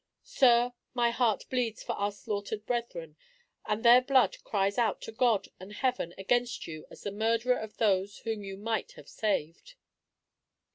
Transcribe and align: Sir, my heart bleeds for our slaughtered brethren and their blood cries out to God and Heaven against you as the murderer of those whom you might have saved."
Sir, 0.23 0.73
my 0.95 1.11
heart 1.11 1.43
bleeds 1.47 1.83
for 1.83 1.91
our 1.93 2.11
slaughtered 2.11 2.65
brethren 2.65 3.15
and 3.67 3.85
their 3.85 4.01
blood 4.01 4.35
cries 4.43 4.79
out 4.79 4.99
to 5.03 5.11
God 5.11 5.47
and 5.59 5.73
Heaven 5.73 6.15
against 6.17 6.65
you 6.65 6.87
as 6.89 7.03
the 7.03 7.11
murderer 7.11 7.59
of 7.59 7.77
those 7.77 8.17
whom 8.23 8.43
you 8.43 8.57
might 8.57 8.93
have 8.93 9.07
saved." 9.07 9.75